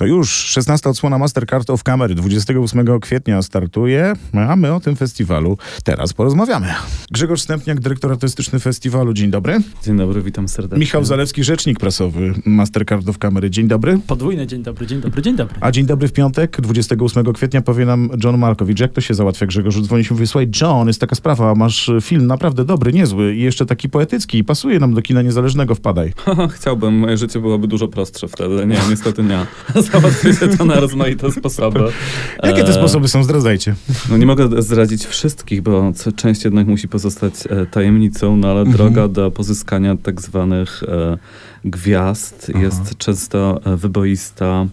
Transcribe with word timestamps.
To 0.00 0.06
już 0.06 0.30
16 0.30 0.88
odsłona 0.90 1.18
Mastercard 1.18 1.70
of 1.70 1.82
Camera 1.82 2.14
28 2.14 3.00
kwietnia 3.00 3.42
startuje, 3.42 4.12
a 4.48 4.56
my 4.56 4.74
o 4.74 4.80
tym 4.80 4.96
festiwalu 4.96 5.58
teraz 5.84 6.12
porozmawiamy. 6.12 6.66
Grzegorz 7.10 7.40
Stępniak, 7.40 7.80
dyrektor 7.80 8.12
artystyczny 8.12 8.60
festiwalu. 8.60 9.12
Dzień 9.12 9.30
dobry. 9.30 9.58
Dzień 9.84 9.96
dobry, 9.96 10.22
witam 10.22 10.48
serdecznie. 10.48 10.80
Michał 10.80 11.04
Zalewski, 11.04 11.44
rzecznik 11.44 11.80
prasowy 11.80 12.34
Mastercard 12.46 13.08
of 13.08 13.18
Camera. 13.18 13.48
Dzień 13.48 13.68
dobry. 13.68 14.00
Podwójny 14.06 14.46
dzień 14.46 14.62
dobry, 14.62 14.86
dzień 14.86 15.00
dobry, 15.00 15.22
dzień 15.22 15.36
dobry. 15.36 15.56
A 15.60 15.70
dzień 15.70 15.86
dobry 15.86 16.08
w 16.08 16.12
piątek, 16.12 16.60
28 16.60 17.32
kwietnia 17.32 17.62
powie 17.62 17.86
nam 17.86 18.10
John 18.24 18.38
Markowicz. 18.38 18.80
Jak 18.80 18.92
to 18.92 19.00
się 19.00 19.14
załatwia, 19.14 19.46
Grzegorz? 19.46 19.82
Dzwoni 19.82 20.04
się 20.04 20.14
mówi, 20.14 20.26
słuchaj, 20.26 20.50
John, 20.60 20.86
jest 20.86 21.00
taka 21.00 21.14
sprawa, 21.14 21.54
masz 21.54 21.90
film 22.00 22.26
naprawdę 22.26 22.64
dobry, 22.64 22.92
niezły 22.92 23.34
i 23.34 23.40
jeszcze 23.40 23.66
taki 23.66 23.88
poetycki 23.88 24.38
i 24.38 24.44
pasuje 24.44 24.78
nam 24.78 24.94
do 24.94 25.02
kina 25.02 25.22
niezależnego, 25.22 25.74
wpadaj. 25.74 26.12
Chciałbym, 26.56 26.98
moje 26.98 27.16
życie 27.16 27.40
byłoby 27.40 27.68
dużo 27.68 27.88
prostsze 27.88 28.28
wtedy. 28.28 28.66
Nie, 28.66 28.78
niestety 28.90 29.22
nie. 29.22 29.46
Załatwi 29.92 30.34
się 30.34 30.48
to 30.48 30.64
na 30.64 30.80
rozmaite 30.80 31.32
sposoby. 31.32 31.80
Jakie 32.42 32.64
te 32.64 32.70
E, 32.70 32.72
sposoby 32.72 33.08
są? 33.08 33.24
Zdradzajcie. 33.24 33.74
No 34.10 34.16
nie 34.16 34.26
mogę 34.26 34.62
zdradzić 34.62 35.06
wszystkich, 35.06 35.62
bo 35.62 35.92
część 36.16 36.44
jednak 36.44 36.66
musi 36.66 36.88
pozostać 36.88 37.34
e, 37.50 37.66
tajemnicą, 37.66 38.36
no 38.36 38.48
ale 38.50 38.60
Mhm. 38.60 38.76
droga 38.76 39.08
do 39.08 39.30
pozyskania 39.30 39.96
tak 39.96 40.20
zwanych 40.20 40.82
e, 40.88 41.18
gwiazd 41.64 42.50
Aha. 42.54 42.62
jest 42.62 42.96
często 42.98 43.60
wyboista 43.76 44.66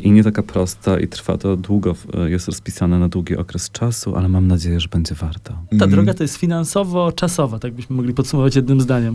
i 0.00 0.10
nie 0.10 0.24
taka 0.24 0.42
prosta 0.42 0.98
i 1.00 1.08
trwa 1.08 1.38
to 1.38 1.56
długo, 1.56 1.94
jest 2.26 2.46
rozpisane 2.46 2.98
na 2.98 3.08
długi 3.08 3.36
okres 3.36 3.70
czasu, 3.70 4.16
ale 4.16 4.28
mam 4.28 4.46
nadzieję, 4.46 4.80
że 4.80 4.88
będzie 4.88 5.14
warto. 5.14 5.50
Ta 5.50 5.72
Mhm. 5.72 5.90
droga 5.90 6.14
to 6.14 6.24
jest 6.24 6.36
finansowo-czasowa, 6.40 7.58
tak 7.58 7.72
byśmy 7.74 7.96
mogli 7.96 8.14
podsumować 8.14 8.56
jednym 8.56 8.80
zdaniem. 8.80 9.14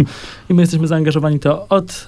I 0.50 0.54
my 0.54 0.62
jesteśmy 0.62 0.88
zaangażowani 0.88 1.40
to 1.40 1.68
od 1.68 2.08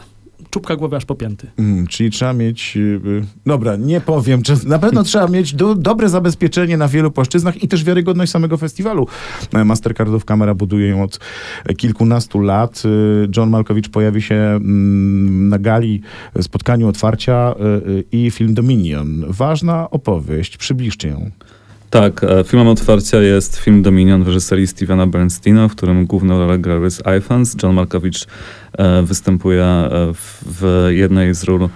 czubka 0.49 0.75
głowy 0.75 0.95
aż 0.95 1.05
po 1.05 1.15
pięty. 1.15 1.51
Mm, 1.57 1.87
czyli 1.87 2.11
trzeba 2.11 2.33
mieć. 2.33 2.77
y, 2.77 3.01
dobra, 3.45 3.75
nie 3.75 4.01
powiem. 4.01 4.41
Czy, 4.41 4.67
na 4.67 4.79
pewno 4.79 5.03
trzeba 5.03 5.27
mieć 5.27 5.53
do, 5.53 5.75
dobre 5.75 6.09
zabezpieczenie 6.09 6.77
na 6.77 6.87
wielu 6.87 7.11
płaszczyznach 7.11 7.63
i 7.63 7.67
też 7.67 7.83
wiarygodność 7.83 8.31
samego 8.31 8.57
festiwalu. 8.57 9.07
E, 9.53 9.65
Mastercardów 9.65 10.25
Kamera 10.25 10.53
buduje 10.53 10.87
ją 10.87 11.03
od 11.03 11.19
e, 11.65 11.73
kilkunastu 11.73 12.39
lat. 12.39 12.83
Y, 12.85 13.27
John 13.37 13.49
Malkowicz 13.49 13.89
pojawi 13.89 14.21
się 14.21 14.35
mm, 14.35 15.49
na 15.49 15.59
gali 15.59 16.01
e, 16.35 16.43
spotkaniu 16.43 16.87
otwarcia 16.87 17.55
y, 17.87 17.89
y, 17.89 18.03
i 18.11 18.31
film 18.31 18.53
Dominion. 18.53 19.25
Ważna 19.29 19.89
opowieść. 19.89 20.57
Przybliżcie 20.57 21.07
ją. 21.07 21.31
Tak, 21.89 22.23
e, 22.23 22.43
filmem 22.43 22.67
otwarcia 22.67 23.21
jest 23.21 23.57
film 23.57 23.81
Dominion 23.81 24.23
w 24.23 24.27
reżyserii 24.27 24.67
Stevena 24.67 25.07
Bernsteina, 25.07 25.67
w 25.67 25.71
którym 25.71 26.05
główną 26.05 26.39
rolę 26.39 26.59
gra 26.59 26.75
Rhys 26.75 27.01
Ifans. 27.17 27.55
John 27.63 27.73
Malkowicz 27.75 28.25
e, 28.77 29.01
występuje 29.03 29.63
e, 29.63 29.89
w, 30.45 30.87
jednej 30.89 31.35
z 31.35 31.43
ról 31.43 31.69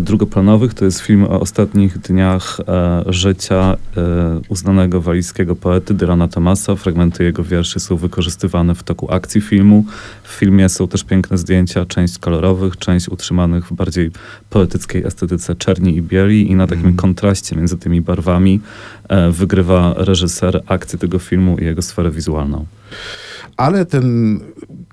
drugoplanowych. 0.00 0.74
To 0.74 0.84
jest 0.84 1.00
film 1.00 1.24
o 1.24 1.40
ostatnich 1.40 1.98
dniach 1.98 2.60
e, 2.68 3.04
życia 3.06 3.76
e, 3.96 4.40
uznanego 4.48 5.00
walijskiego 5.00 5.56
poety 5.56 5.94
Dylana 5.94 6.28
Thomasa. 6.28 6.76
Fragmenty 6.76 7.24
jego 7.24 7.44
wierszy 7.44 7.80
są 7.80 7.96
wykorzystywane 7.96 8.74
w 8.74 8.82
toku 8.82 9.12
akcji 9.12 9.40
filmu. 9.40 9.84
W 10.22 10.28
filmie 10.28 10.68
są 10.68 10.88
też 10.88 11.04
piękne 11.04 11.38
zdjęcia, 11.38 11.86
część 11.86 12.18
kolorowych, 12.18 12.76
część 12.76 13.08
utrzymanych 13.08 13.66
w 13.66 13.72
bardziej 13.72 14.10
poetyckiej 14.50 15.04
estetyce 15.04 15.54
czerni 15.54 15.96
i 15.96 16.02
bieli 16.02 16.50
i 16.50 16.54
na 16.54 16.66
takim 16.66 16.78
Mhm. 16.78 16.96
kontraście 16.96 17.56
między 17.56 17.78
tymi 17.78 18.00
barwami 18.00 18.60
e, 19.08 19.30
wygrywa 19.30 19.94
reżyser 19.96 20.62
akcję 20.66 20.98
tego 20.98 21.18
filmu 21.18 21.58
i 21.58 21.64
jego 21.64 21.82
sferę 21.82 22.10
wizualną. 22.10 22.66
Ale 23.58 23.86
ten 23.86 24.40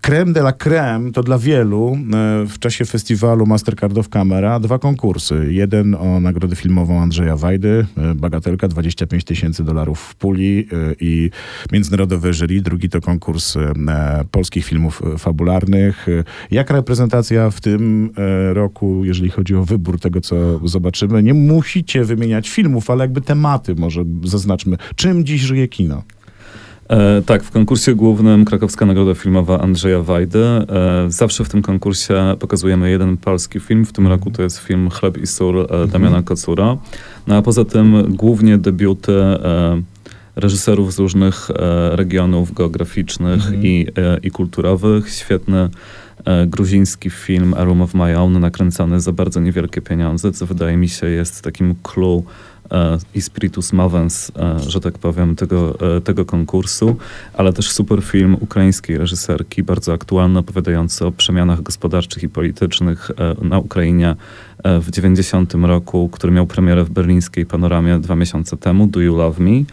creme 0.02 0.34
de 0.34 0.42
la 0.42 0.52
creme 0.54 1.12
to 1.12 1.24
dla 1.24 1.38
wielu 1.38 1.98
e, 2.14 2.46
w 2.48 2.60
czasie 2.60 2.86
festiwalu 2.86 3.46
Mastercard 3.46 3.98
of 3.98 4.10
Camera 4.10 4.60
dwa 4.60 4.80
konkursy. 4.80 5.48
Jeden 5.50 5.96
o 5.96 6.20
nagrodę 6.20 6.56
filmową 6.56 7.02
Andrzeja 7.02 7.36
Wajdy, 7.38 7.86
e, 7.98 8.16
bagatelka 8.16 8.68
25 8.68 9.24
tysięcy 9.24 9.64
dolarów 9.64 10.00
w 10.00 10.16
puli 10.16 10.68
e, 10.72 10.96
i 11.00 11.30
międzynarodowe 11.72 12.34
jury. 12.34 12.62
Drugi 12.62 12.90
to 12.90 13.02
konkurs 13.02 13.58
polskich 14.32 14.66
filmów 14.66 15.02
fabularnych. 15.18 16.08
Jaka 16.52 16.74
reprezentacja 16.74 17.50
w 17.50 17.62
tym 17.62 18.10
roku, 18.54 19.06
jeżeli 19.06 19.30
chodzi 19.30 19.56
o 19.56 19.66
wybór 19.66 20.00
tego, 20.00 20.22
co 20.22 20.68
zobaczymy? 20.68 21.24
Nie 21.24 21.34
musicie 21.34 22.04
wymieniać 22.04 22.50
filmów, 22.50 22.90
ale 22.90 23.04
jakby 23.04 23.22
tematy 23.22 23.76
może 23.76 24.04
zaznaczmy. 24.24 24.78
Czym 24.96 25.26
dziś 25.26 25.42
żyje 25.42 25.68
kino? 25.68 26.04
E, 26.90 27.22
tak, 27.22 27.44
w 27.44 27.52
konkursie 27.52 27.96
głównym 27.96 28.46
Krakowska 28.46 28.86
Nagroda 28.86 29.14
Filmowa 29.14 29.60
Andrzeja 29.62 30.02
Wajdy. 30.02 30.40
E, 30.40 30.66
zawsze 31.08 31.44
w 31.44 31.50
tym 31.50 31.62
konkursie 31.62 32.36
pokazujemy 32.40 32.90
jeden 32.90 33.18
polski 33.18 33.60
film. 33.60 33.86
W 33.86 33.94
tym 33.94 34.08
roku 34.08 34.32
to 34.32 34.44
jest 34.44 34.58
film 34.60 34.90
Chleb 34.90 35.18
i 35.18 35.28
sól 35.28 35.68
e, 35.70 35.88
Damiana 35.88 36.22
Kocura. 36.22 36.78
No 37.28 37.36
a 37.36 37.42
poza 37.42 37.66
tym 37.66 38.16
głównie 38.16 38.58
debiuty 38.58 39.14
e, 39.14 39.82
reżyserów 40.36 40.94
z 40.94 41.00
różnych 41.00 41.52
e, 41.52 41.96
regionów 41.96 42.54
geograficznych 42.54 43.34
Mhm. 43.46 43.64
i, 43.64 43.88
e, 43.98 44.18
i 44.24 44.32
kulturowych. 44.32 45.10
Świetny 45.10 45.70
gruziński 46.48 47.10
film 47.10 47.54
A 47.58 47.64
Room 47.64 47.82
of 47.82 47.94
My 47.94 48.18
Own, 48.18 48.40
nakręcony 48.40 49.00
za 49.00 49.12
bardzo 49.12 49.40
niewielkie 49.40 49.82
pieniądze, 49.82 50.32
co 50.32 50.46
wydaje 50.46 50.78
mi 50.78 50.90
się 50.90 51.08
jest 51.08 51.42
takim 51.42 51.76
clue 51.84 52.24
e, 52.72 52.98
i 53.16 53.22
spiritus 53.22 53.74
movens, 53.74 54.32
e, 54.36 54.60
że 54.60 54.82
tak 54.82 54.98
powiem, 54.98 55.36
tego, 55.36 55.78
e, 55.98 56.02
tego 56.02 56.26
konkursu, 56.26 56.96
ale 57.34 57.54
też 57.54 57.72
super 57.72 58.02
film 58.04 58.38
ukraińskiej 58.40 58.98
reżyserki, 58.98 59.64
bardzo 59.64 59.94
aktualny, 59.94 60.40
opowiadający 60.40 61.06
o 61.06 61.12
przemianach 61.12 61.62
gospodarczych 61.62 62.24
i 62.24 62.30
politycznych 62.30 63.12
e, 63.12 63.46
na 63.46 63.60
Ukrainie 63.60 64.16
e, 64.64 64.80
w 64.80 64.92
90 64.92 65.54
roku, 65.54 66.10
który 66.10 66.34
miał 66.34 66.48
premierę 66.48 66.84
w 66.84 66.90
berlińskiej 66.90 67.46
panoramie 67.46 68.00
dwa 68.00 68.16
miesiące 68.16 68.58
temu, 68.58 68.88
Do 68.88 69.00
You 69.00 69.16
Love 69.16 69.44
Me? 69.44 69.64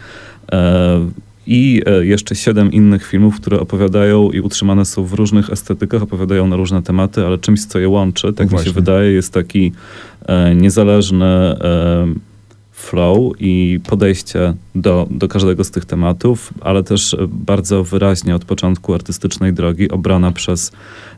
I 1.47 1.81
e, 1.85 2.05
jeszcze 2.05 2.35
siedem 2.35 2.71
innych 2.71 3.07
filmów, 3.07 3.35
które 3.35 3.59
opowiadają 3.59 4.31
i 4.31 4.39
utrzymane 4.39 4.85
są 4.85 5.05
w 5.05 5.13
różnych 5.13 5.49
estetykach, 5.49 6.01
opowiadają 6.01 6.47
na 6.47 6.55
różne 6.55 6.81
tematy, 6.81 7.25
ale 7.25 7.37
czymś, 7.37 7.65
co 7.65 7.79
je 7.79 7.89
łączy, 7.89 8.33
tak 8.33 8.47
mi 8.47 8.49
Właśnie. 8.49 8.67
się 8.67 8.75
wydaje, 8.75 9.11
jest 9.11 9.33
taki 9.33 9.71
e, 10.25 10.55
niezależny 10.55 11.25
e, 11.25 12.07
flow 12.83 13.33
i 13.39 13.79
podejście 13.87 14.53
do, 14.75 15.07
do 15.11 15.27
każdego 15.27 15.63
z 15.63 15.71
tych 15.71 15.85
tematów, 15.85 16.53
ale 16.61 16.83
też 16.83 17.13
e, 17.13 17.17
bardzo 17.27 17.83
wyraźnie 17.83 18.35
od 18.35 18.45
początku 18.45 18.93
artystycznej 18.93 19.53
drogi 19.53 19.89
obrana 19.89 20.31
przez 20.31 20.71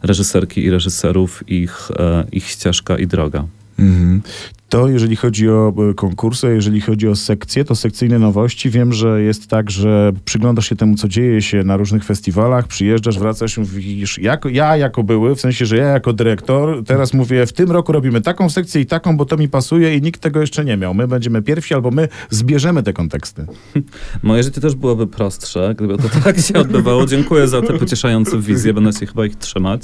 reżyserki 0.03 0.63
i 0.63 0.69
reżyserów 0.69 1.49
ich, 1.49 1.91
e, 1.99 2.25
ich 2.31 2.47
ścieżka 2.47 2.97
i 2.97 3.07
droga. 3.07 3.45
Mhm. 3.79 4.21
To 4.69 4.89
jeżeli 4.89 5.15
chodzi 5.15 5.49
o 5.49 5.73
e, 5.89 5.93
konkursy, 5.93 6.47
jeżeli 6.47 6.81
chodzi 6.81 7.07
o 7.07 7.15
sekcje, 7.15 7.65
to 7.65 7.75
sekcyjne 7.75 8.19
nowości. 8.19 8.69
Wiem, 8.69 8.93
że 8.93 9.21
jest 9.21 9.47
tak, 9.47 9.71
że 9.71 10.11
przyglądasz 10.25 10.69
się 10.69 10.75
temu, 10.75 10.95
co 10.95 11.07
dzieje 11.07 11.41
się 11.41 11.63
na 11.63 11.77
różnych 11.77 12.03
festiwalach, 12.03 12.67
przyjeżdżasz, 12.67 13.19
wracasz 13.19 13.57
mówisz, 13.57 14.19
ja 14.51 14.77
jako 14.77 15.03
były, 15.03 15.35
w 15.35 15.41
sensie, 15.41 15.65
że 15.65 15.77
ja 15.77 15.87
jako 15.87 16.13
dyrektor, 16.13 16.83
teraz 16.83 17.13
mówię, 17.13 17.45
w 17.45 17.53
tym 17.53 17.71
roku 17.71 17.91
robimy 17.91 18.21
taką 18.21 18.49
sekcję 18.49 18.81
i 18.81 18.85
taką, 18.85 19.17
bo 19.17 19.25
to 19.25 19.37
mi 19.37 19.49
pasuje 19.49 19.95
i 19.95 20.01
nikt 20.01 20.21
tego 20.21 20.41
jeszcze 20.41 20.65
nie 20.65 20.77
miał. 20.77 20.93
My 20.93 21.07
będziemy 21.07 21.41
pierwsi 21.41 21.73
albo 21.73 21.91
my 21.91 22.07
zbierzemy 22.29 22.83
te 22.83 22.93
konteksty. 22.93 23.45
Moje 24.23 24.43
życie 24.43 24.61
też 24.61 24.75
byłoby 24.75 25.07
prostsze, 25.07 25.75
gdyby 25.77 25.97
to 25.97 26.09
tak 26.23 26.39
się 26.39 26.53
odbywało. 26.53 27.05
Dziękuję 27.05 27.47
za 27.47 27.61
te 27.61 27.73
pocieszające 27.73 28.39
wizje, 28.39 28.73
będę 28.73 28.93
się 28.93 29.05
chyba 29.05 29.25
ich 29.25 29.35
trzymać. 29.35 29.81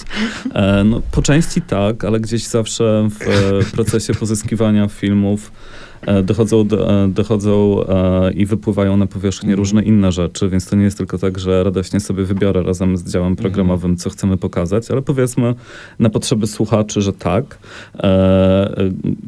E, 0.53 0.83
no, 0.83 1.01
po 1.11 1.21
części 1.21 1.61
tak, 1.61 2.05
ale 2.05 2.19
gdzieś 2.19 2.47
zawsze 2.47 3.09
w 3.09 3.21
e, 3.21 3.71
procesie 3.75 4.13
pozyskiwania 4.13 4.70
filmów 4.87 5.51
e, 6.01 6.23
dochodzą, 6.23 6.67
do, 6.67 7.03
e, 7.03 7.07
dochodzą 7.07 7.85
e, 7.87 8.33
i 8.33 8.45
wypływają 8.45 8.97
na 8.97 9.07
powierzchnię 9.07 9.55
różne 9.55 9.83
inne 9.83 10.11
rzeczy, 10.11 10.49
więc 10.49 10.65
to 10.65 10.75
nie 10.75 10.83
jest 10.83 10.97
tylko 10.97 11.17
tak, 11.17 11.39
że 11.39 11.63
radośnie 11.63 11.99
sobie 11.99 12.23
wybiorę 12.23 12.63
razem 12.63 12.97
z 12.97 13.11
działem 13.11 13.35
programowym, 13.35 13.97
co 13.97 14.09
chcemy 14.09 14.37
pokazać, 14.37 14.91
ale 14.91 15.01
powiedzmy 15.01 15.55
na 15.99 16.09
potrzeby 16.09 16.47
słuchaczy, 16.47 17.01
że 17.01 17.13
tak. 17.13 17.57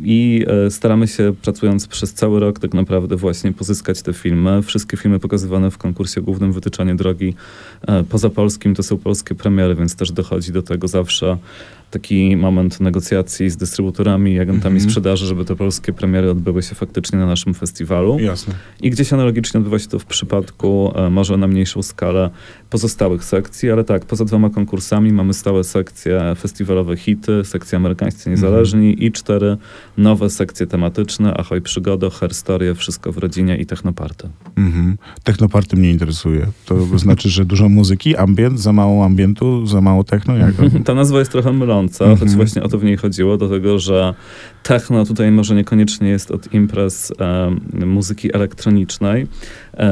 I 0.03 0.45
staramy 0.69 1.07
się, 1.07 1.33
pracując 1.41 1.87
przez 1.87 2.13
cały 2.13 2.39
rok, 2.39 2.59
tak 2.59 2.73
naprawdę 2.73 3.15
właśnie 3.15 3.53
pozyskać 3.53 4.01
te 4.01 4.13
filmy. 4.13 4.61
Wszystkie 4.61 4.97
filmy 4.97 5.19
pokazywane 5.19 5.71
w 5.71 5.77
konkursie 5.77 6.21
głównym 6.21 6.53
Wytyczanie 6.53 6.95
Drogi 6.95 7.33
poza 8.09 8.29
polskim 8.29 8.75
to 8.75 8.83
są 8.83 8.97
polskie 8.97 9.35
premiery, 9.35 9.75
więc 9.75 9.95
też 9.95 10.11
dochodzi 10.11 10.51
do 10.51 10.61
tego 10.61 10.87
zawsze 10.87 11.37
taki 11.93 12.37
moment 12.37 12.79
negocjacji 12.79 13.49
z 13.49 13.57
dystrybutorami 13.57 14.33
i 14.33 14.39
agentami 14.39 14.75
Mhm. 14.75 14.89
sprzedaży, 14.91 15.25
żeby 15.25 15.45
te 15.45 15.55
polskie 15.55 15.93
premiery 15.93 16.29
odbyły 16.31 16.63
się 16.63 16.75
faktycznie 16.75 17.19
na 17.19 17.25
naszym 17.25 17.53
festiwalu. 17.53 18.19
Jasne. 18.19 18.53
I 18.81 18.89
gdzieś 18.89 19.13
analogicznie 19.13 19.57
odbywa 19.57 19.79
się 19.79 19.87
to 19.87 19.99
w 19.99 20.05
przypadku, 20.05 20.91
e, 20.95 21.09
może 21.09 21.37
na 21.37 21.47
mniejszą 21.47 21.83
skalę, 21.83 22.29
pozostałych 22.69 23.23
sekcji, 23.23 23.71
ale 23.71 23.83
tak, 23.83 24.05
poza 24.05 24.25
dwoma 24.25 24.49
konkursami 24.49 25.11
mamy 25.13 25.33
stałe 25.33 25.63
sekcje 25.63 26.21
festiwalowe 26.39 26.97
hity, 26.97 27.41
sekcje 27.43 27.75
amerykańscy 27.75 28.29
niezależni 28.29 29.05
i 29.05 29.11
cztery 29.11 29.57
nowe 29.97 30.29
sekcje 30.29 30.67
tematyczne, 30.67 31.33
Ahoj 31.37 31.61
Przygodo, 31.61 32.09
Herstorie, 32.09 32.75
Wszystko 32.75 33.11
w 33.11 33.17
rodzinie 33.17 33.57
i 33.57 33.65
Technoparty. 33.65 34.29
Mhm. 34.57 34.97
Technoparty 35.23 35.75
mnie 35.77 35.91
interesuje. 35.91 36.47
To 36.65 36.99
znaczy, 36.99 37.29
że 37.29 37.45
dużo 37.45 37.69
muzyki, 37.69 38.15
ambient, 38.15 38.59
za 38.59 38.73
mało 38.73 39.05
ambientu, 39.05 39.65
za 39.65 39.81
mało 39.81 40.03
techno? 40.03 40.37
Jak? 40.37 40.53
Ta 40.85 40.93
nazwa 40.93 41.19
jest 41.19 41.31
trochę 41.31 41.53
myląca. 41.83 42.05
interesująca, 42.05 42.11
Mhm. 42.11 42.19
choć 42.29 42.35
właśnie 42.35 42.63
o 42.63 42.67
to 42.69 42.77
w 42.77 42.83
niej 42.83 42.97
chodziło, 42.97 43.37
do 43.37 43.49
tego, 43.49 43.79
że 43.79 44.13
techno 44.63 45.05
tutaj 45.05 45.31
może 45.31 45.55
niekoniecznie 45.55 46.09
jest 46.09 46.31
od 46.31 46.53
imprez 46.53 47.13
e, 47.19 47.85
muzyki 47.85 48.35
elektronicznej, 48.35 49.27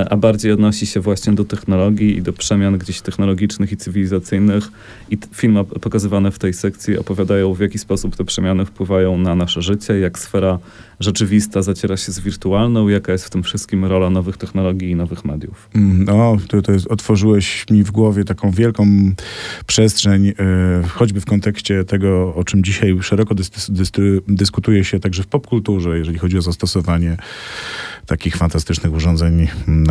a 0.09 0.17
bardziej 0.17 0.51
odnosi 0.51 0.85
się 0.85 0.99
właśnie 0.99 1.33
do 1.33 1.45
technologii 1.45 2.17
i 2.17 2.21
do 2.21 2.33
przemian 2.33 2.77
gdzieś 2.77 3.01
technologicznych 3.01 3.71
i 3.71 3.77
cywilizacyjnych. 3.77 4.71
I 5.09 5.17
filmy 5.33 5.63
pokazywane 5.63 6.31
w 6.31 6.39
tej 6.39 6.53
sekcji 6.53 6.97
opowiadają, 6.97 7.53
w 7.53 7.59
jaki 7.59 7.79
sposób 7.79 8.15
te 8.15 8.25
przemiany 8.25 8.65
wpływają 8.65 9.17
na 9.17 9.35
nasze 9.35 9.61
życie, 9.61 9.99
jak 9.99 10.19
sfera 10.19 10.59
rzeczywista 10.99 11.61
zaciera 11.61 11.97
się 11.97 12.11
z 12.11 12.19
wirtualną, 12.19 12.87
jaka 12.87 13.11
jest 13.11 13.25
w 13.25 13.29
tym 13.29 13.43
wszystkim 13.43 13.85
rola 13.85 14.09
nowych 14.09 14.37
technologii 14.37 14.89
i 14.89 14.95
nowych 14.95 15.25
mediów. 15.25 15.69
Mm, 15.75 16.05
No, 16.05 16.37
to, 16.47 16.61
to 16.61 16.71
jest, 16.71 16.87
otworzyłeś 16.87 17.65
mi 17.71 17.83
w 17.83 17.91
głowie 17.91 18.23
taką 18.23 18.51
wielką 18.51 19.11
przestrzeń, 19.65 20.27
e, 20.27 20.33
choćby 20.87 21.21
w 21.21 21.25
kontekście 21.25 21.83
tego, 21.83 22.35
o 22.35 22.43
czym 22.43 22.63
dzisiaj 22.63 22.97
szeroko 23.01 23.35
dys, 23.35 23.51
dys, 23.69 23.91
dyskutuje 24.27 24.83
się 24.83 24.99
także 24.99 25.23
w 25.23 25.27
popkulturze, 25.27 25.97
jeżeli 25.97 26.17
chodzi 26.17 26.37
o 26.37 26.41
zastosowanie 26.41 27.17
takich 28.05 28.35
fantastycznych 28.35 28.93
urządzeń, 28.93 29.47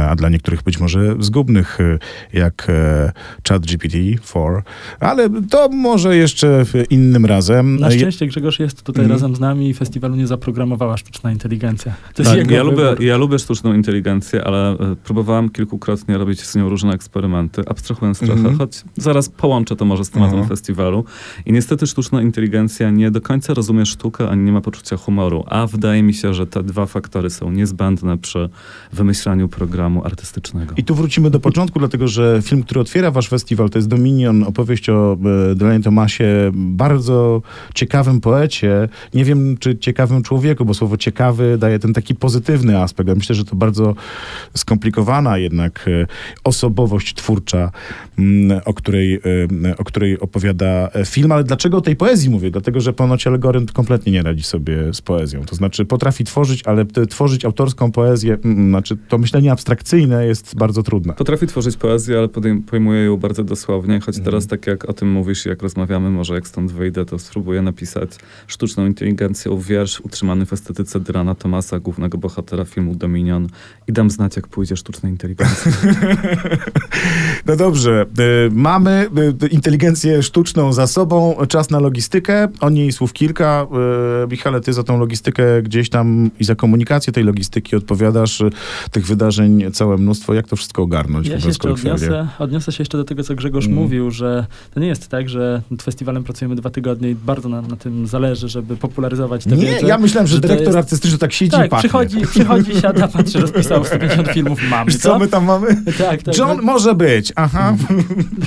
a 0.08 0.16
dla 0.16 0.28
niektórych 0.28 0.62
być 0.62 0.80
może 0.80 1.14
zgubnych, 1.20 1.78
e, 1.80 1.98
jak 2.32 2.66
e, 2.68 3.12
ChatGPT-4, 3.48 4.62
ale 5.00 5.30
to 5.50 5.68
może 5.68 6.16
jeszcze 6.16 6.64
innym 6.90 7.26
razem. 7.26 7.76
Na 7.80 7.90
Je- 7.90 7.98
szczęście 7.98 8.26
Grzegorz 8.26 8.58
jest 8.58 8.82
tutaj 8.82 9.04
Mhm. 9.04 9.20
razem 9.20 9.36
z 9.36 9.40
nami 9.40 9.68
i 9.70 9.74
festiwalu 9.74 10.16
nie 10.16 10.26
zaprogramowała 10.26 10.96
sztuczna 10.96 11.32
inteligencja. 11.32 11.92
To 12.14 12.22
jest 12.22 12.30
Tak, 12.30 12.38
jego 12.38 12.54
ja, 12.54 12.62
lubię, 12.62 12.82
ja 13.00 13.16
lubię 13.16 13.38
sztuczną 13.38 13.74
inteligencję, 13.74 14.44
ale 14.44 14.70
e, 14.72 14.96
próbowałem 15.04 15.50
kilkukrotnie 15.50 16.18
robić 16.18 16.40
z 16.46 16.56
nią 16.56 16.68
różne 16.68 16.92
eksperymenty, 16.92 17.62
abstrahując 17.66 18.18
trochę, 18.18 18.32
Mhm. 18.32 18.58
choć 18.58 18.84
zaraz 18.96 19.28
połączę 19.28 19.76
to 19.76 19.84
może 19.84 20.04
z 20.04 20.10
tematem 20.10 20.38
Aha. 20.38 20.48
festiwalu. 20.48 21.04
I 21.46 21.52
niestety 21.52 21.86
sztuczna 21.86 22.22
inteligencja 22.22 22.90
nie 22.90 23.10
do 23.10 23.20
końca 23.20 23.54
rozumie 23.54 23.86
sztukę, 23.86 24.28
ani 24.28 24.42
nie 24.42 24.52
ma 24.52 24.60
poczucia 24.60 24.96
humoru, 24.96 25.44
a 25.46 25.66
wydaje 25.66 26.02
mi 26.02 26.14
się, 26.14 26.34
że 26.34 26.46
te 26.46 26.62
dwa 26.62 26.86
faktory 26.86 27.30
są 27.30 27.50
niezbędne 27.50 28.18
przy 28.18 28.48
wymyślaniu 28.92 29.48
programu 29.48 29.69
artystycznego. 30.04 30.74
I 30.76 30.84
tu 30.84 30.94
wrócimy 30.94 31.30
do 31.30 31.40
początku, 31.40 31.78
dlatego 31.78 32.08
że 32.08 32.40
film, 32.42 32.62
który 32.62 32.80
otwiera 32.80 33.10
wasz 33.10 33.28
festiwal, 33.28 33.70
to 33.70 33.78
jest 33.78 33.88
Dominion, 33.88 34.42
opowieść 34.42 34.90
o 34.90 35.16
e, 35.50 35.54
Delanie 35.54 35.84
Tomasie, 35.84 36.50
bardzo 36.54 37.42
ciekawym 37.74 38.20
poecie. 38.20 38.88
Nie 39.14 39.24
wiem, 39.24 39.56
czy 39.58 39.78
ciekawym 39.78 40.22
człowieku, 40.22 40.64
bo 40.64 40.74
słowo 40.74 40.96
ciekawy 40.96 41.58
daje 41.58 41.78
ten 41.78 41.92
taki 41.92 42.14
pozytywny 42.14 42.78
aspekt. 42.78 43.08
Ja 43.08 43.14
myślę, 43.14 43.34
że 43.34 43.44
to 43.44 43.56
bardzo 43.56 43.94
skomplikowana 44.56 45.38
jednak 45.38 45.88
e, 45.88 46.06
osobowość 46.44 47.14
twórcza, 47.14 47.70
mm, 48.18 48.60
o 48.64 48.74
której, 48.74 49.14
e, 49.14 49.76
o 49.76 49.84
której 49.84 50.20
opowiada 50.20 50.88
film. 51.06 51.32
Ale 51.32 51.44
dlaczego 51.44 51.76
o 51.76 51.80
tej 51.80 51.96
poezji 51.96 52.30
mówię? 52.30 52.50
Dlatego, 52.50 52.80
że 52.80 52.92
ponoć 52.92 53.26
Algorytm 53.26 53.72
kompletnie 53.72 54.12
nie 54.12 54.22
radzi 54.22 54.42
sobie 54.42 54.94
z 54.94 55.00
poezją. 55.00 55.44
To 55.44 55.56
znaczy 55.56 55.84
potrafi 55.84 56.24
tworzyć, 56.24 56.62
ale 56.62 56.86
tworzyć 56.86 57.44
autorską 57.44 57.92
poezję, 57.92 58.38
mm, 58.44 58.68
znaczy 58.68 58.96
to 59.08 59.18
myślenie 59.18 59.52
abstrakcyjne 59.60 60.26
jest 60.26 60.56
bardzo 60.56 60.82
trudne. 60.82 61.12
Potrafi 61.14 61.46
tworzyć 61.46 61.76
poezję, 61.76 62.18
ale 62.18 62.26
podejm- 62.28 62.62
pojmuje 62.62 63.04
ją 63.04 63.16
bardzo 63.16 63.44
dosłownie, 63.44 64.00
choć 64.00 64.08
Mhm. 64.16 64.24
teraz 64.24 64.46
tak 64.46 64.66
jak 64.66 64.84
o 64.84 64.92
tym 64.92 65.10
mówisz, 65.10 65.46
jak 65.46 65.62
rozmawiamy, 65.62 66.10
może 66.10 66.34
jak 66.34 66.48
stąd 66.48 66.72
wyjdę, 66.72 67.04
to 67.04 67.18
spróbuję 67.18 67.62
napisać 67.62 68.10
sztuczną 68.46 68.86
inteligencją 68.86 69.58
wiersz 69.60 70.00
utrzymany 70.00 70.46
w 70.46 70.52
estetyce 70.52 71.00
Dylana 71.00 71.34
Thomasa, 71.34 71.78
głównego 71.80 72.18
bohatera 72.18 72.64
filmu 72.64 72.94
Dominion 72.94 73.46
i 73.88 73.92
dam 73.92 74.10
znać, 74.10 74.36
jak 74.36 74.48
pójdzie 74.48 74.76
sztuczna 74.76 75.08
inteligencja. 75.08 75.72
No 77.46 77.56
dobrze, 77.56 78.06
y, 78.46 78.50
mamy 78.52 79.08
y, 79.44 79.46
inteligencję 79.48 80.22
sztuczną 80.22 80.72
za 80.72 80.86
sobą, 80.86 81.36
czas 81.48 81.70
na 81.70 81.80
logistykę, 81.80 82.48
o 82.60 82.70
niej 82.70 82.92
słów 82.92 83.12
kilka. 83.12 83.66
Y, 84.24 84.28
Michale, 84.30 84.60
ty 84.60 84.72
za 84.72 84.82
tą 84.82 84.98
logistykę 84.98 85.62
gdzieś 85.62 85.88
tam 85.90 86.30
i 86.40 86.44
za 86.44 86.54
komunikację 86.54 87.12
tej 87.12 87.24
logistyki 87.24 87.76
odpowiadasz, 87.76 88.40
y, 88.40 88.50
tych 88.90 89.06
wydarzeń 89.06 89.49
całe 89.72 89.96
mnóstwo. 89.96 90.34
Jak 90.34 90.48
to 90.48 90.56
wszystko 90.56 90.82
ogarnąć? 90.82 91.28
Ja 91.28 91.40
się 91.40 91.46
jeszcze 91.48 91.70
odniosę, 91.70 92.28
odniosę 92.38 92.72
się 92.72 92.80
jeszcze 92.80 92.98
do 92.98 93.04
tego, 93.04 93.22
co 93.22 93.34
Grzegorz 93.34 93.66
Mm. 93.66 93.78
mówił, 93.78 94.10
że 94.10 94.46
to 94.74 94.80
nie 94.80 94.86
jest 94.86 95.08
tak, 95.08 95.28
że 95.28 95.62
nad 95.70 95.82
festiwalem 95.82 96.24
pracujemy 96.24 96.56
dwa 96.56 96.70
tygodnie 96.70 97.10
i 97.10 97.14
bardzo 97.14 97.48
nam 97.48 97.66
na 97.66 97.76
tym 97.76 98.06
zależy, 98.06 98.48
żeby 98.48 98.76
popularyzować 98.76 99.44
tę 99.44 99.50
Nie, 99.56 99.56
wiedzę. 99.66 99.86
ja 99.86 99.98
myślałem, 99.98 100.26
że, 100.26 100.34
że 100.34 100.40
to 100.40 100.48
dyrektor 100.48 100.66
jest- 100.66 100.78
artystyczny 100.78 101.18
tak 101.18 101.32
siedzi 101.32 101.56
i 101.56 101.58
Tak, 101.58 101.70
pachnie. 101.70 101.88
przychodzi, 101.88 102.20
przychodzi, 102.26 102.80
siada, 102.80 103.08
patrzy, 103.08 103.40
rozpisał 103.40 103.84
150 103.84 104.28
filmów, 104.28 104.58
mamy 104.70 104.92
co 104.92 105.18
my 105.18 105.28
tam 105.28 105.44
mamy? 105.44 105.66
Tak, 105.98 106.22
tak. 106.22 106.38
John 106.38 106.60
może 106.62 106.94
być, 106.94 107.32
aha. 107.36 107.76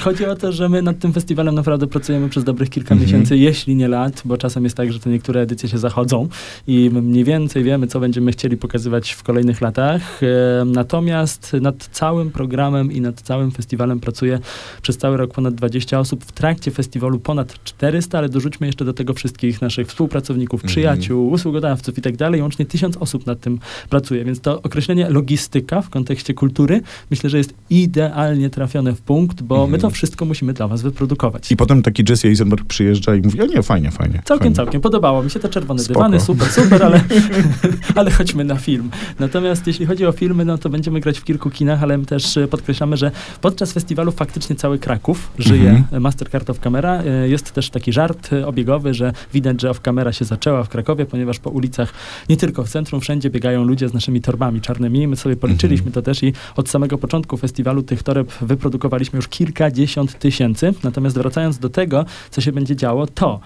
Chodzi 0.01 0.25
o 0.25 0.35
to, 0.35 0.51
że 0.51 0.69
my 0.69 0.81
nad 0.81 0.99
tym 0.99 1.13
festiwalem 1.13 1.55
naprawdę 1.55 1.87
pracujemy 1.87 2.29
przez 2.29 2.43
dobrych 2.43 2.69
kilka 2.69 2.93
Mhm. 2.95 3.01
miesięcy, 3.11 3.37
jeśli 3.37 3.75
nie 3.75 3.87
lat, 3.87 4.21
bo 4.25 4.37
czasem 4.37 4.63
jest 4.63 4.77
tak, 4.77 4.93
że 4.93 4.99
te 4.99 5.09
niektóre 5.09 5.41
edycje 5.41 5.69
się 5.69 5.77
zachodzą 5.77 6.27
i 6.67 6.89
my 6.93 7.01
mniej 7.01 7.23
więcej 7.23 7.63
wiemy, 7.63 7.87
co 7.87 7.99
będziemy 7.99 8.31
chcieli 8.31 8.57
pokazywać 8.57 9.11
w 9.11 9.23
kolejnych 9.23 9.61
latach. 9.61 10.21
E, 10.23 10.65
Natomiast 10.93 11.53
nad 11.61 11.89
całym 11.91 12.31
programem 12.31 12.91
i 12.91 13.01
nad 13.01 13.21
całym 13.21 13.51
festiwalem 13.51 13.99
pracuje 13.99 14.39
przez 14.81 14.97
cały 14.97 15.17
rok 15.17 15.33
ponad 15.33 15.55
20 15.55 15.99
osób. 15.99 16.25
W 16.25 16.31
trakcie 16.31 16.71
festiwalu 16.71 17.19
ponad 17.19 17.63
400, 17.63 18.17
ale 18.17 18.29
dorzućmy 18.29 18.67
jeszcze 18.67 18.85
do 18.85 18.93
tego 18.93 19.13
wszystkich 19.13 19.61
naszych 19.61 19.87
współpracowników, 19.87 20.59
Mhm. 20.59 20.67
przyjaciół, 20.71 21.31
usługodawców 21.31 21.97
i 21.97 22.01
tak 22.01 22.17
dalej. 22.17 22.41
Łącznie 22.41 22.65
tysiąc 22.65 22.97
osób 22.97 23.25
nad 23.25 23.39
tym 23.39 23.59
pracuje, 23.89 24.25
więc 24.25 24.41
to 24.41 24.61
określenie 24.61 25.09
logistyka 25.09 25.81
w 25.81 25.89
kontekście 25.89 26.33
kultury 26.33 26.81
myślę, 27.11 27.29
że 27.29 27.37
jest 27.37 27.53
idealnie 27.69 28.49
trafione 28.49 28.93
w 28.93 29.01
punkt, 29.01 29.41
bo 29.41 29.55
my 29.57 29.63
Mhm. 29.63 29.81
to 29.81 29.89
wszystko 29.89 30.25
musimy 30.25 30.53
dla 30.53 30.67
was 30.67 30.81
wyprodukować. 30.81 31.51
I 31.51 31.55
potem 31.57 31.81
taki 31.81 32.03
Jesse 32.09 32.27
Eisenberg 32.27 32.65
przyjeżdża 32.65 33.15
i 33.15 33.21
mówi, 33.21 33.41
o 33.41 33.45
nie, 33.45 33.63
fajnie, 33.63 33.91
fajnie. 33.91 34.21
Całkiem, 34.25 34.43
fajnie. 34.43 34.55
całkiem. 34.55 34.81
Podobało 34.81 35.23
mi 35.23 35.31
się 35.31 35.39
te 35.39 35.49
czerwone 35.49 35.79
Spoko. 35.79 35.99
dywany, 35.99 36.19
super, 36.19 36.47
super, 36.49 36.83
ale, 36.83 37.01
ale 37.95 38.11
chodźmy 38.11 38.43
na 38.43 38.55
film. 38.55 38.89
Natomiast 39.19 39.67
jeśli 39.67 39.85
chodzi 39.85 40.05
o 40.05 40.11
filmy, 40.11 40.45
no 40.45 40.57
to 40.57 40.69
będziemy 40.83 40.99
grać 40.99 41.19
w 41.19 41.23
kilku 41.23 41.49
kinach, 41.49 41.83
ale 41.83 41.97
my 41.97 42.05
też 42.05 42.37
e, 42.37 42.47
podkreślamy, 42.47 42.97
że 42.97 43.11
podczas 43.41 43.73
festiwalu 43.73 44.11
faktycznie 44.11 44.55
cały 44.55 44.79
Kraków 44.79 45.31
żyje 45.39 45.69
Mhm. 45.69 46.01
Mastercard 46.01 46.49
of 46.49 46.59
Camera. 46.59 47.03
E, 47.03 47.29
Jest 47.29 47.51
też 47.51 47.69
taki 47.69 47.93
żart 47.93 48.33
e, 48.33 48.47
obiegowy, 48.47 48.93
że 48.93 49.13
widać, 49.33 49.61
że 49.61 49.69
of 49.69 49.81
Camera 49.81 50.11
się 50.13 50.25
zaczęła 50.25 50.63
w 50.63 50.69
Krakowie, 50.69 51.05
ponieważ 51.05 51.39
po 51.39 51.49
ulicach, 51.49 51.93
nie 52.29 52.37
tylko 52.37 52.63
w 52.63 52.69
centrum, 52.69 53.01
wszędzie 53.01 53.29
biegają 53.29 53.63
ludzie 53.63 53.89
z 53.89 53.93
naszymi 53.93 54.21
torbami 54.21 54.61
czarnymi. 54.61 55.07
My 55.07 55.15
sobie 55.15 55.35
policzyliśmy 55.35 55.87
Mhm. 55.87 55.93
to 55.93 56.01
też 56.01 56.23
i 56.23 56.33
od 56.55 56.69
samego 56.69 56.97
początku 56.97 57.37
festiwalu 57.37 57.83
tych 57.83 58.03
toreb 58.03 58.31
wyprodukowaliśmy 58.41 59.17
już 59.17 59.27
kilkadziesiąt 59.27 60.19
tysięcy. 60.19 60.73
Natomiast 60.83 61.17
wracając 61.17 61.59
do 61.59 61.69
tego, 61.69 62.05
co 62.31 62.41
się 62.41 62.51
będzie 62.51 62.75
działo, 62.75 63.07
to 63.07 63.39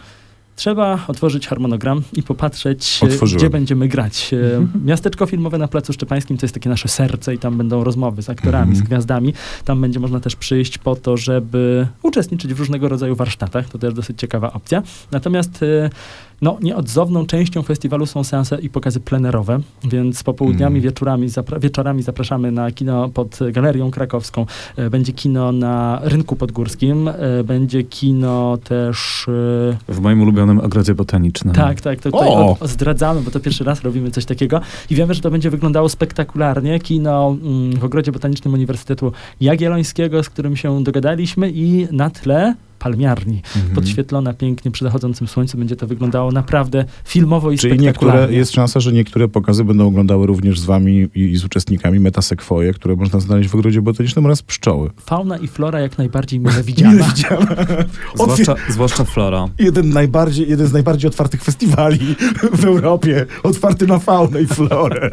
Trzeba 0.62 1.00
otworzyć 1.08 1.48
harmonogram 1.48 2.02
i 2.14 2.24
popatrzeć, 2.24 3.00
e, 3.04 3.06
Otworzyłem. 3.06 3.38
gdzie 3.40 3.50
będziemy 3.50 3.88
grać. 3.88 4.34
E, 4.34 4.68
Miasteczko 4.86 5.26
filmowe 5.26 5.58
na 5.58 5.68
Placu 5.68 5.94
Szczepańskim 5.94 6.38
to 6.38 6.46
jest 6.46 6.54
takie 6.54 6.70
nasze 6.70 6.88
serce 6.88 7.34
i 7.36 7.38
tam 7.38 7.58
będą 7.58 7.84
rozmowy 7.84 8.22
z 8.22 8.30
aktorami, 8.30 8.70
Mhm. 8.72 8.86
z 8.86 8.88
gwiazdami. 8.88 9.34
Tam 9.66 9.82
będzie 9.82 10.00
można 10.00 10.20
też 10.20 10.36
przyjść 10.36 10.78
po 10.78 10.96
to, 10.96 11.18
żeby 11.18 11.88
uczestniczyć 12.04 12.54
w 12.54 12.60
różnego 12.60 12.90
rodzaju 12.90 13.16
warsztatach. 13.16 13.70
To 13.70 13.78
też 13.78 13.94
dosyć 13.94 14.20
ciekawa 14.20 14.54
opcja. 14.54 14.84
Natomiast 15.12 15.64
e, 15.64 15.90
no, 16.42 16.58
nieodzowną 16.62 17.26
częścią 17.26 17.64
festiwalu 17.64 18.06
są 18.06 18.24
seanse 18.24 18.62
i 18.62 18.70
pokazy 18.70 19.00
plenerowe, 19.00 19.60
więc 19.84 20.24
popołudniami, 20.24 20.76
Mhm. 20.76 20.84
wieczorami, 20.94 21.30
zapra- 21.30 21.60
wieczorami 21.60 22.04
zapraszamy 22.04 22.52
na 22.52 22.72
kino 22.72 23.10
pod 23.10 23.40
Galerią 23.52 23.92
Krakowską. 23.92 24.46
Będzie 24.92 25.14
kino 25.14 25.52
na 25.52 26.00
Rynku 26.04 26.36
Podgórskim, 26.36 27.10
będzie 27.44 27.84
kino 27.84 28.58
też... 28.64 29.26
W 29.88 30.00
moim 30.02 30.22
ulubionym 30.22 30.47
ogrodzie 30.50 30.96
botanicznym. 30.96 31.54
tak, 31.56 31.82
tak, 31.82 32.00
to 32.00 32.12
tutaj 32.12 32.30
O! 32.30 32.58
zdradzamy, 32.62 33.22
bo 33.22 33.32
to 33.32 33.40
pierwszy 33.40 33.64
raz 33.64 33.82
robimy 33.82 34.12
coś 34.12 34.26
takiego 34.26 34.62
i 34.90 34.96
wiemy, 34.96 35.14
że 35.14 35.22
to 35.22 35.32
będzie 35.32 35.50
wyglądało 35.50 35.90
spektakularnie. 35.90 36.80
Kino 36.80 37.38
mm, 37.42 37.80
w 37.80 37.84
Ogrodzie 37.84 38.12
Botanicznym 38.12 38.54
Uniwersytetu 38.54 39.12
Jagiellońskiego, 39.42 40.24
z 40.24 40.30
którym 40.30 40.56
się 40.56 40.84
dogadaliśmy 40.84 41.52
i 41.52 41.88
na 41.92 42.10
tle 42.10 42.56
palmiarni, 42.80 43.42
Mhm. 43.56 43.76
podświetlona 43.76 44.34
pięknie 44.34 44.72
przy 44.72 44.86
zachodzącym 44.86 45.28
słońcu. 45.28 45.58
Będzie 45.58 45.76
to 45.76 45.88
wyglądało 45.88 46.32
naprawdę 46.32 46.86
filmowo 47.06 47.52
i 47.52 47.58
Czyli 47.58 47.72
niektóre, 47.72 47.92
spektakularnie. 47.94 48.38
jest 48.38 48.52
szansa, 48.52 48.80
że 48.80 48.92
niektóre 48.94 49.28
pokazy 49.28 49.64
będą 49.64 49.88
oglądały 49.88 50.28
również 50.28 50.60
z 50.60 50.66
wami 50.66 51.08
i, 51.16 51.20
i 51.22 51.38
z 51.38 51.46
uczestnikami 51.46 52.00
metasekwoje, 52.00 52.74
które 52.74 52.96
można 52.96 53.20
znaleźć 53.20 53.50
w 53.50 53.56
ogrodzie 53.56 53.82
botanicznym 53.82 54.26
oraz 54.26 54.42
pszczoły. 54.42 54.90
Fauna 55.06 55.38
i 55.38 55.48
flora 55.48 55.80
jak 55.80 55.98
najbardziej 55.98 56.40
mile 56.40 56.64
widziana. 56.64 57.04
widziałem. 57.16 57.48
Zwłaszcza, 58.16 58.56
zwłaszcza 58.70 59.04
Flora. 59.04 59.46
Jeden, 59.60 59.90
najbardziej, 59.90 60.50
jeden 60.50 60.68
z 60.68 60.74
najbardziej 60.74 61.08
otwartych 61.08 61.44
festiwali 61.44 62.16
w 62.54 62.66
Europie. 62.66 63.26
Otwarty 63.44 63.88
na 63.88 64.00
faunę 64.00 64.42
i 64.42 64.48
florę. 64.48 65.10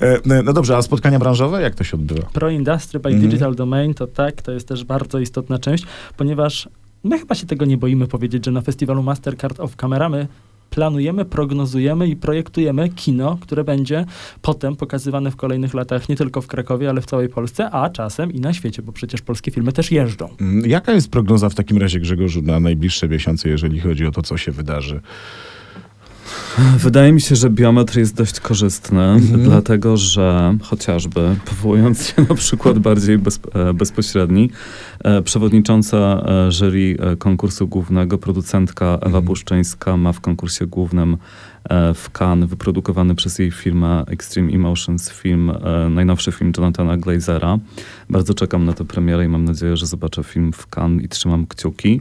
E, 0.00 0.42
no 0.44 0.52
dobrze, 0.52 0.76
a 0.76 0.82
spotkania 0.82 1.18
branżowe? 1.18 1.62
Jak 1.62 1.74
to 1.74 1.84
się 1.84 1.96
odbywa? 1.96 2.22
Pro 2.32 2.50
Industry 2.50 3.00
by 3.00 3.08
Mhm. 3.08 3.28
Digital 3.30 3.54
Domain 3.54 3.94
to 3.94 4.06
tak, 4.06 4.42
to 4.42 4.52
jest 4.52 4.68
też 4.68 4.84
bardzo 4.84 5.18
istotna 5.18 5.58
część, 5.58 5.84
ponieważ 6.16 6.67
my 7.04 7.18
chyba 7.18 7.34
się 7.34 7.46
tego 7.46 7.64
nie 7.64 7.76
boimy 7.76 8.06
powiedzieć, 8.06 8.44
że 8.44 8.50
na 8.50 8.60
festiwalu 8.60 9.02
Mastercard 9.02 9.60
of 9.60 9.76
Camera 9.76 10.08
my 10.08 10.28
planujemy, 10.70 11.24
prognozujemy 11.24 12.08
i 12.08 12.16
projektujemy 12.16 12.88
kino, 12.88 13.38
które 13.40 13.64
będzie 13.64 14.04
potem 14.42 14.76
pokazywane 14.76 15.30
w 15.30 15.36
kolejnych 15.36 15.74
latach 15.74 16.08
nie 16.08 16.16
tylko 16.16 16.40
w 16.40 16.46
Krakowie, 16.46 16.88
ale 16.88 17.00
w 17.00 17.06
całej 17.06 17.28
Polsce, 17.28 17.70
a 17.70 17.90
czasem 17.90 18.32
i 18.32 18.40
na 18.40 18.52
świecie, 18.52 18.82
bo 18.82 18.92
przecież 18.92 19.22
polskie 19.22 19.50
filmy 19.50 19.72
też 19.72 19.90
jeżdżą. 19.92 20.28
Mm, 20.40 20.70
Jaka 20.70 20.92
jest 20.92 21.10
prognoza 21.10 21.48
w 21.48 21.54
takim 21.54 21.78
razie, 21.78 22.00
Grzegorzu, 22.00 22.42
na 22.42 22.60
najbliższe 22.60 23.08
miesiące, 23.08 23.48
jeżeli 23.48 23.80
chodzi 23.80 24.06
o 24.06 24.10
to, 24.10 24.22
co 24.22 24.36
się 24.36 24.52
wydarzy? 24.52 25.00
Wydaje 26.78 27.12
mi 27.12 27.20
się, 27.20 27.36
że 27.36 27.50
biometr 27.50 27.98
jest 27.98 28.14
dość 28.16 28.40
korzystny, 28.40 29.02
Mhm. 29.02 29.42
dlatego 29.42 29.96
że 29.96 30.56
chociażby 30.62 31.36
powołując 31.44 32.06
się 32.06 32.22
na 32.28 32.34
przykład 32.34 32.78
bardziej 32.78 33.18
bez, 33.18 33.40
e, 33.54 33.74
bezpośredni, 33.74 34.50
e, 35.04 35.22
przewodnicząca 35.22 35.96
e, 35.96 36.52
jury 36.52 36.96
konkursu 37.18 37.68
głównego, 37.68 38.18
producentka 38.18 38.84
Ewa 38.86 39.06
Mhm. 39.06 39.24
Puszczyńska 39.24 39.96
ma 39.96 40.12
w 40.12 40.20
konkursie 40.20 40.66
głównym 40.66 41.16
w 41.94 42.10
Cannes 42.20 42.50
wyprodukowany 42.50 43.14
przez 43.14 43.38
jej 43.38 43.50
firmę 43.50 44.04
Extreme 44.06 44.52
Emotions 44.52 45.12
film, 45.12 45.50
e, 45.50 45.88
najnowszy 45.88 46.32
film 46.32 46.52
Jonathana 46.56 46.96
Glazera. 46.96 47.58
Bardzo 48.10 48.34
czekam 48.34 48.64
na 48.64 48.72
tę 48.72 48.84
premierę 48.84 49.24
i 49.24 49.28
mam 49.28 49.44
nadzieję, 49.44 49.76
że 49.76 49.86
zobaczę 49.86 50.24
film 50.24 50.52
w 50.52 50.66
Cannes 50.76 51.04
i 51.04 51.08
trzymam 51.08 51.46
kciuki. 51.46 52.00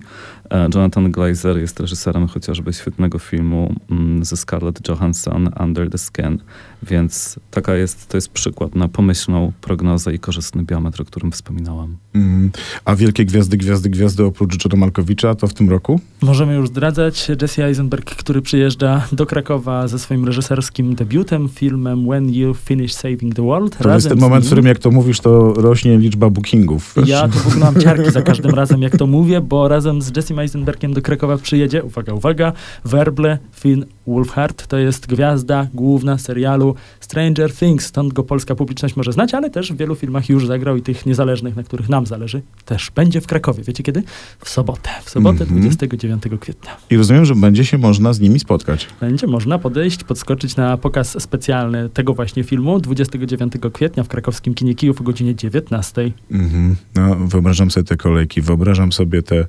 E, 0.52 0.70
Jonathan 0.76 1.12
Glazer 1.12 1.58
jest 1.58 1.80
reżyserem 1.80 2.28
chociażby 2.28 2.74
świetnego 2.74 3.20
filmu 3.20 3.76
mm, 3.92 4.26
ze 4.26 4.38
Scarlett 4.38 4.88
Johansson 4.88 5.50
Under 5.60 5.90
the 5.90 5.98
Skin, 5.98 6.38
więc 6.84 7.40
taka 7.52 7.76
jest, 7.76 8.08
to 8.08 8.18
jest 8.18 8.30
przykład 8.30 8.76
na 8.76 8.88
pomyślną 8.88 9.52
prognozę 9.62 10.14
i 10.14 10.20
korzystny 10.20 10.64
biometr, 10.64 11.02
o 11.02 11.06
którym 11.06 11.32
wspominałam. 11.32 11.98
Mm, 12.16 12.52
A 12.86 12.96
wielkie 12.96 13.26
gwiazdy, 13.26 13.58
gwiazdy, 13.58 13.90
gwiazdy 13.90 14.24
oprócz 14.24 14.66
Johna 14.66 14.80
Malkowicza 14.80 15.36
to 15.36 15.48
w 15.48 15.54
tym 15.54 15.70
roku? 15.70 16.00
Możemy 16.22 16.56
już 16.56 16.68
zdradzać. 16.68 17.32
Jesse 17.42 17.66
Eisenberg, 17.66 18.16
który 18.16 18.42
przyjeżdża 18.42 19.08
do 19.12 19.26
Krakowa 19.26 19.57
ze 19.86 20.00
swoim 20.00 20.26
reżyserskim 20.26 20.96
debiutem, 20.96 21.50
filmem 21.50 22.06
When 22.08 22.34
You 22.34 22.54
Finish 22.54 22.94
Saving 22.94 23.36
the 23.36 23.42
World. 23.42 23.78
To 23.78 23.94
jest 23.94 24.10
ten 24.10 24.20
moment, 24.20 24.44
w 24.44 24.48
którym 24.48 24.66
jak 24.66 24.80
to 24.80 24.92
mówisz, 24.92 25.20
to 25.20 25.54
rośnie 25.54 25.98
liczba 25.98 26.30
bookingów. 26.30 26.94
wiesz? 26.98 27.08
Ja 27.10 27.28
to 27.28 27.40
w 27.40 27.48
ogóle 27.48 27.66
mam 27.66 27.82
ciarki 27.82 28.12
za 28.12 28.22
każdym 28.22 28.52
razem, 28.52 28.82
jak 28.82 28.98
to 28.98 29.08
mówię, 29.08 29.42
bo 29.42 29.68
razem 29.68 30.02
z 30.02 30.16
Jessim 30.18 30.40
Eisenbergiem 30.40 30.94
do 30.94 31.02
Krakowa 31.02 31.38
przyjedzie, 31.38 31.84
uwaga, 31.84 32.14
uwaga, 32.14 32.54
Werble 32.86 33.38
Finn 33.56 33.86
Wolfhard. 34.08 34.68
To 34.68 34.78
jest 34.78 35.08
gwiazda 35.08 35.68
główna 35.74 36.18
serialu 36.18 36.76
Stranger 37.00 37.54
Things, 37.54 37.86
stąd 37.86 38.14
go 38.14 38.24
polska 38.24 38.56
publiczność 38.56 38.96
może 38.96 39.12
znać, 39.12 39.34
ale 39.34 39.50
też 39.50 39.74
w 39.74 39.78
wielu 39.78 39.96
filmach 39.96 40.30
już 40.30 40.48
zagrał 40.48 40.78
i 40.78 40.82
tych 40.82 41.06
niezależnych, 41.06 41.56
na 41.56 41.64
których 41.64 41.90
nam 41.90 42.06
zależy, 42.06 42.42
też 42.66 42.92
będzie 42.96 43.22
w 43.22 43.28
Krakowie. 43.28 43.64
Wiecie 43.64 43.84
kiedy? 43.84 44.04
W 44.40 44.50
sobotę. 44.50 44.90
W 45.04 45.10
sobotę 45.10 45.42
Mhm. 45.44 45.60
29 45.62 46.24
kwietnia. 46.40 46.72
I 46.90 46.98
rozumiem, 46.98 47.26
że 47.26 47.36
będzie 47.36 47.66
się 47.66 47.78
można 47.78 48.14
z 48.14 48.20
nimi 48.20 48.40
spotkać. 48.40 48.88
Będzie 49.02 49.28
można 49.28 49.47
podejść, 49.60 50.04
podskoczyć 50.04 50.56
na 50.56 50.78
pokaz 50.78 51.22
specjalny 51.24 51.90
tego 51.90 52.14
właśnie 52.14 52.44
filmu 52.44 52.80
29 52.80 53.54
kwietnia 53.74 54.04
w 54.04 54.08
krakowskim 54.08 54.54
kinie 54.54 54.76
Kijów 54.76 55.02
o 55.02 55.04
godzinie 55.04 55.36
19. 55.36 56.12
Mhm. 56.32 56.76
No, 56.96 57.16
wyobrażam 57.16 57.72
sobie 57.72 57.84
te 57.84 57.98
kolejki, 57.98 58.42
wyobrażam 58.42 58.92
sobie 58.92 59.22
te 59.24 59.46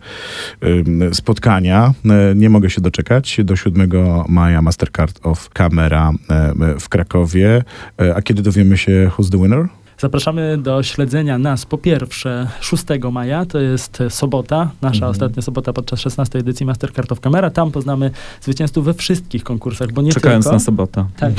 ym, 0.64 1.14
spotkania. 1.14 1.94
E, 2.04 2.34
Nie 2.34 2.50
mogę 2.50 2.70
się 2.70 2.80
doczekać. 2.80 3.40
Do 3.44 3.56
7 3.56 3.90
maja 4.28 4.62
Mastercard 4.62 5.20
of 5.26 5.48
Camera 5.50 6.10
e, 6.30 6.52
w 6.80 6.88
Krakowie. 6.88 7.62
E, 8.00 8.14
A 8.16 8.22
kiedy 8.22 8.42
dowiemy 8.42 8.76
się 8.76 9.10
Who's 9.18 9.30
the 9.30 9.38
Winner? 9.38 9.68
Zapraszamy 10.00 10.58
do 10.58 10.82
śledzenia 10.82 11.38
nas 11.38 11.66
po 11.66 11.78
pierwsze 11.78 12.48
6 12.60 12.84
maja, 13.12 13.46
to 13.46 13.58
jest 13.58 13.98
sobota, 14.08 14.70
nasza 14.82 14.94
Mhm. 14.96 15.10
ostatnia 15.10 15.42
sobota 15.42 15.72
podczas 15.72 16.00
16 16.00 16.38
edycji 16.38 16.66
Mastercard 16.66 17.12
of 17.12 17.20
Camera. 17.20 17.50
Tam 17.50 17.70
poznamy 17.70 18.10
zwycięzców 18.40 18.84
we 18.84 18.94
wszystkich 18.94 19.44
konkursach, 19.44 19.92
bo 19.92 20.02
nie 20.02 20.12
Czekając 20.12 20.44
tylko... 20.44 20.56
na 20.56 20.60
sobotę. 20.60 21.04
Tak, 21.18 21.32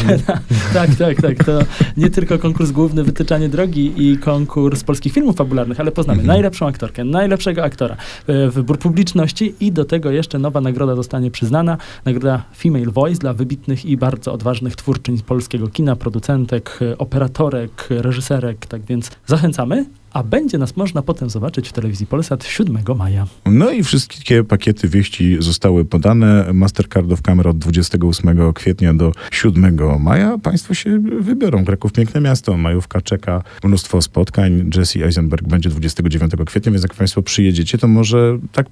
tak, 0.74 0.96
tak, 0.96 1.22
tak. 1.22 1.44
To 1.44 1.60
nie 1.98 2.10
tylko 2.10 2.40
konkurs 2.40 2.72
główny 2.72 3.04
Wytyczanie 3.04 3.50
Drogi 3.50 3.94
i 3.98 4.18
konkurs 4.18 4.84
polskich 4.84 5.14
filmów 5.14 5.36
fabularnych, 5.36 5.80
ale 5.80 5.92
poznamy 5.92 6.20
Mhm. 6.20 6.28
najlepszą 6.28 6.68
aktorkę, 6.68 7.04
najlepszego 7.04 7.64
aktora, 7.64 7.96
e, 8.28 8.50
wybór 8.50 8.80
publiczności 8.80 9.54
i 9.60 9.72
do 9.72 9.86
tego 9.86 10.12
jeszcze 10.12 10.40
nowa 10.40 10.62
nagroda 10.62 10.96
zostanie 10.96 11.32
przyznana. 11.32 11.78
Nagroda 12.06 12.44
Female 12.58 12.92
Voice 12.92 13.20
dla 13.20 13.34
wybitnych 13.34 13.86
i 13.86 13.98
bardzo 13.98 14.34
odważnych 14.34 14.76
twórczyń 14.76 15.18
polskiego 15.22 15.68
kina, 15.68 15.96
producentek, 15.96 16.80
e, 16.82 16.98
operatorek, 16.98 17.88
reżyserek. 17.90 18.49
Tak 18.58 18.82
więc 18.82 19.12
zachęcamy, 19.26 19.86
a 20.14 20.24
będzie 20.24 20.58
nas 20.58 20.78
można 20.78 21.02
potem 21.02 21.30
zobaczyć 21.30 21.70
w 21.70 21.74
telewizji 21.74 22.06
Polsat 22.06 22.44
7 22.44 22.78
maja. 22.98 23.28
No 23.46 23.72
i 23.72 23.84
wszystkie 23.84 24.44
pakiety 24.44 24.88
wieści 24.88 25.38
zostały 25.40 25.86
podane. 25.86 26.54
Mastercard 26.54 27.12
of 27.12 27.22
Camera 27.22 27.50
od 27.50 27.58
28 27.58 28.54
kwietnia 28.54 28.94
do 28.94 29.12
7 29.32 30.02
maja. 30.02 30.38
Państwo 30.38 30.74
się 30.74 31.00
wybiorą. 31.20 31.66
Kraków 31.66 31.94
piękne 31.94 32.22
miasto, 32.22 32.58
majówka 32.58 33.02
czeka, 33.02 33.44
mnóstwo 33.64 34.02
spotkań. 34.02 34.70
Jesse 34.76 35.06
Eisenberg 35.06 35.48
będzie 35.48 35.70
29 35.70 36.32
kwietnia, 36.46 36.72
więc 36.72 36.84
jak 36.84 36.94
Państwo 36.94 37.22
przyjedziecie, 37.22 37.78
to 37.78 37.88
może 37.88 38.40
tak 38.52 38.68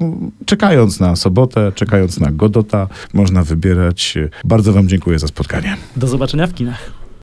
czekając 0.46 1.00
na 1.00 1.16
sobotę, 1.16 1.72
czekając 1.76 2.20
na 2.20 2.32
Godota, 2.32 2.88
można 3.14 3.44
wybierać. 3.44 4.18
Bardzo 4.46 4.74
Wam 4.74 4.88
dziękuję 4.88 5.20
za 5.20 5.28
spotkanie. 5.28 5.78
Do 5.96 6.08
zobaczenia 6.08 6.48
w 6.48 6.54
kinach. 6.54 7.07